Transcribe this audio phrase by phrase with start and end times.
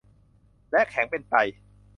[0.71, 1.35] และแข็งเป็นไต